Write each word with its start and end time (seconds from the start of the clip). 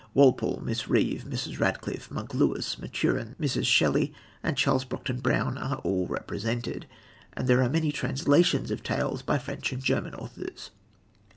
Walpole, 0.15 0.63
Miss 0.65 0.87
Reeve, 0.87 1.25
Mrs. 1.25 1.59
Radcliffe, 1.59 2.09
"Monk" 2.09 2.33
Lewis, 2.33 2.79
Maturin, 2.79 3.35
Mrs. 3.39 3.65
Shelley, 3.67 4.11
and 4.41 4.57
Charles 4.57 4.83
Brockden 4.83 5.21
Brown 5.21 5.59
are 5.59 5.77
all 5.83 6.07
represented; 6.07 6.87
and 7.33 7.47
there 7.47 7.61
are 7.61 7.69
many 7.69 7.91
translations 7.91 8.71
of 8.71 8.81
tales 8.81 9.21
by 9.21 9.37
French 9.37 9.71
and 9.71 9.83
German 9.83 10.15
authors. 10.15 10.71